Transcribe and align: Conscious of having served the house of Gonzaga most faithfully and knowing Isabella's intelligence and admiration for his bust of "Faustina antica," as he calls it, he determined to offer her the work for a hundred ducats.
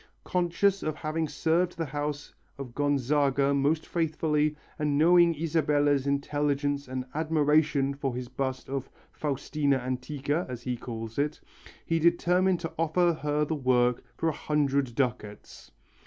Conscious 0.23 0.81
of 0.81 0.95
having 0.95 1.27
served 1.27 1.77
the 1.77 1.85
house 1.85 2.33
of 2.57 2.73
Gonzaga 2.73 3.53
most 3.53 3.85
faithfully 3.85 4.55
and 4.79 4.97
knowing 4.97 5.35
Isabella's 5.35 6.07
intelligence 6.07 6.87
and 6.87 7.05
admiration 7.13 7.93
for 7.93 8.15
his 8.15 8.27
bust 8.27 8.67
of 8.67 8.89
"Faustina 9.11 9.77
antica," 9.77 10.47
as 10.49 10.63
he 10.63 10.75
calls 10.75 11.19
it, 11.19 11.39
he 11.85 11.99
determined 11.99 12.59
to 12.61 12.73
offer 12.79 13.13
her 13.21 13.45
the 13.45 13.53
work 13.53 14.03
for 14.17 14.29
a 14.29 14.33
hundred 14.33 14.95
ducats. 14.95 15.69